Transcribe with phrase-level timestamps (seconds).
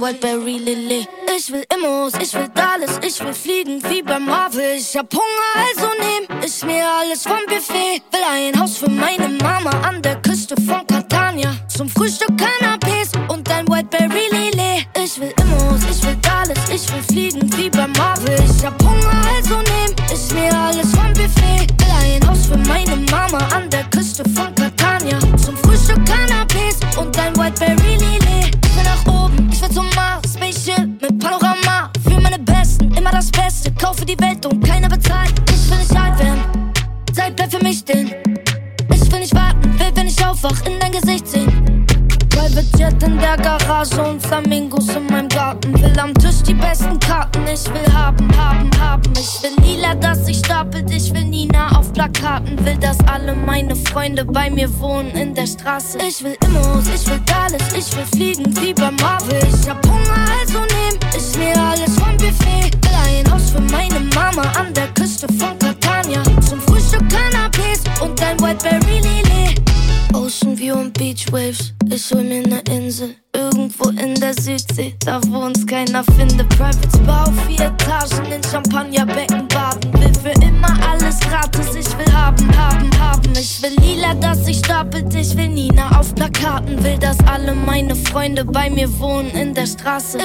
[0.00, 0.40] what but
[55.98, 56.39] Ich will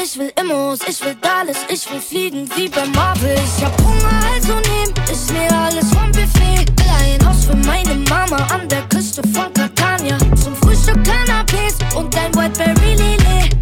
[0.04, 3.36] Ich will Immos, ich will Dallas, ich will fliegen wie bei Marvel.
[3.36, 6.66] Ich hab Hunger, also nehm ich mir alles vom Buffet.
[6.78, 10.18] Will ein Haus für meine Mama an der Küste von Catania.
[10.42, 13.56] Zum Frühstück Cannabis und ein Whiteberry Lele.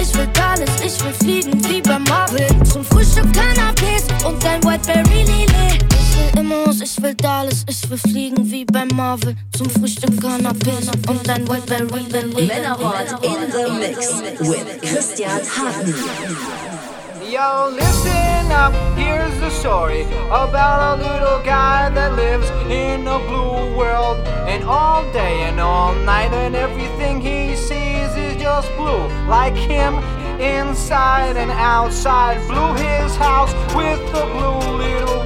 [0.00, 2.46] ich will alles, ich will fliegen wie bei Marvel.
[2.64, 5.84] Zum Frühstück Cannabis und ein Whiteberry Lillet.
[5.90, 8.45] Ich will Immos, ich will alles, ich will fliegen
[8.96, 12.06] Marvel zum Frühstück Cannabis er und ein Whiteberry.
[12.14, 15.94] Er Männerwort in the mix with Christian Hartmann.
[17.30, 23.76] Yo, listen up, here's the story about a little guy that lives in a blue
[23.76, 24.16] world.
[24.48, 29.94] And all day and all night, and everything he sees is just blue, like him
[30.40, 32.38] inside and outside.
[32.48, 35.25] blue his house with the blue little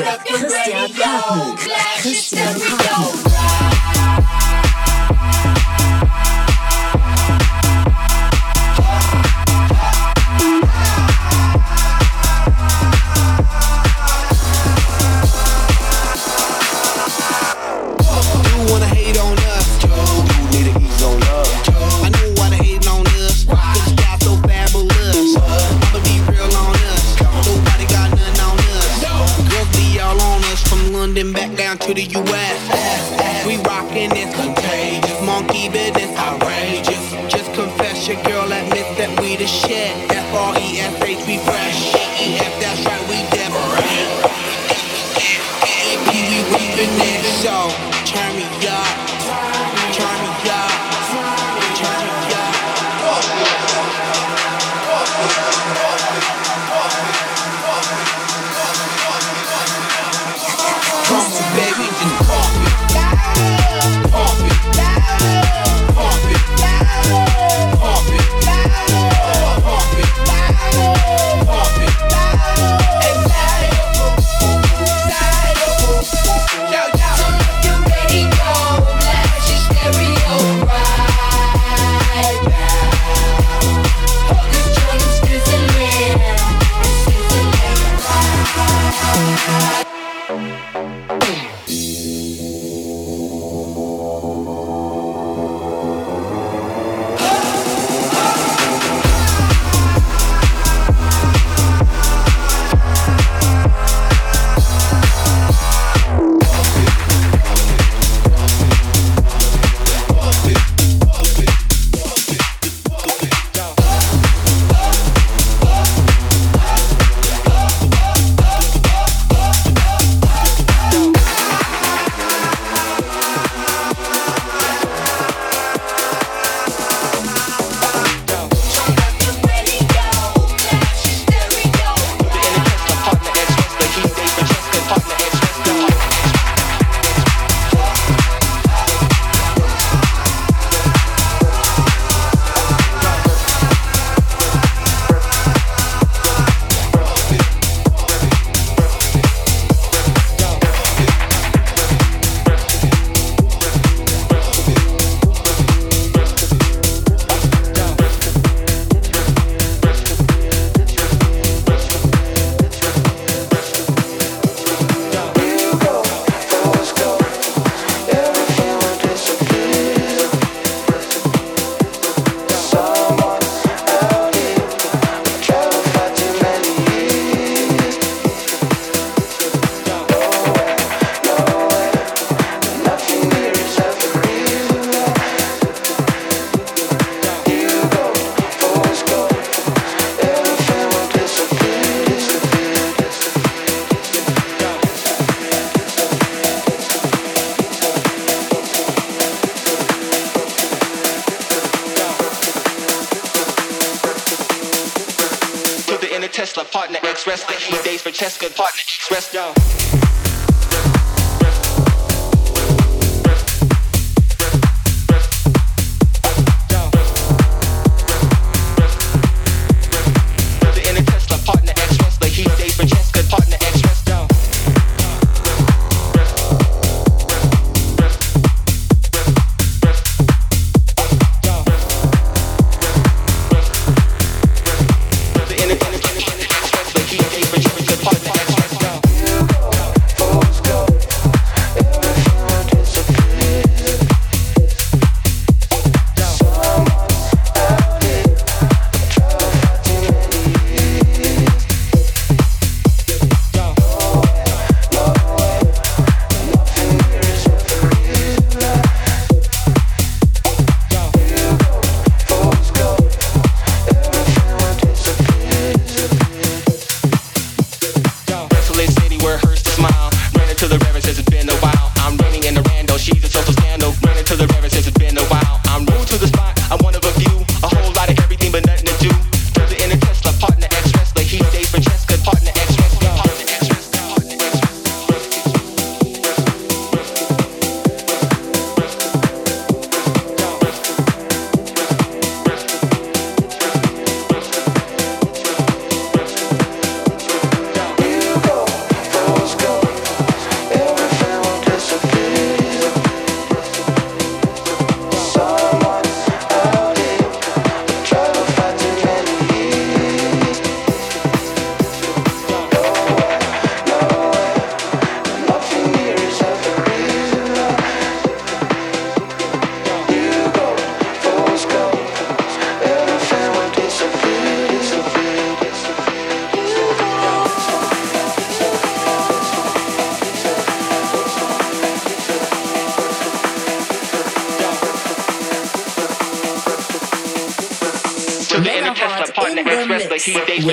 [0.00, 1.56] With Christian Hartmann.
[2.00, 2.60] Christian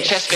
[0.03, 0.35] Francesco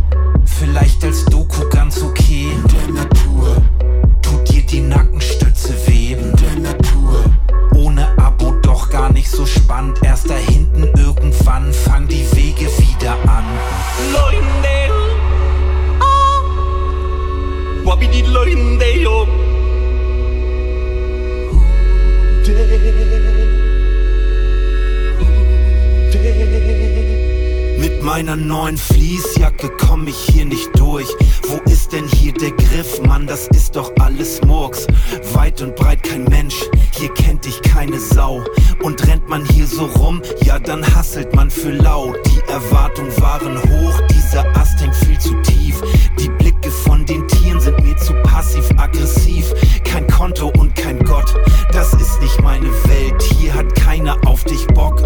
[28.11, 31.07] meiner neuen Fließjacke komm ich hier nicht durch.
[31.47, 33.01] Wo ist denn hier der Griff?
[33.03, 34.85] Mann, das ist doch alles Murks.
[35.31, 36.55] Weit und breit kein Mensch,
[36.91, 38.43] hier kennt dich keine Sau.
[38.83, 42.13] Und rennt man hier so rum, ja, dann hasselt man für lau.
[42.25, 45.81] Die Erwartungen waren hoch, dieser Ast hängt viel zu tief.
[46.19, 49.53] Die Blicke von den Tieren sind mir zu passiv-aggressiv.
[49.85, 51.33] Kein Konto und kein Gott,
[51.71, 53.21] das ist nicht meine Welt.
[53.39, 55.00] Hier hat keiner auf dich Bock.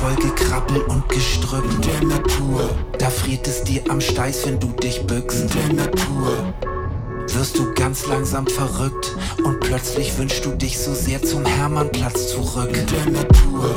[0.00, 2.70] voll Gekrabbel und Gestrüpp der Natur.
[2.98, 6.54] Da friert es dir am Steiß, wenn du dich bückst der Natur.
[7.28, 12.72] Wirst du ganz langsam verrückt und plötzlich wünschst du dich so sehr zum Hermannplatz zurück
[12.72, 13.74] der Natur.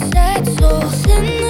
[0.00, 1.49] sunset, souls in the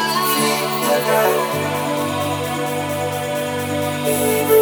[4.07, 4.60] Even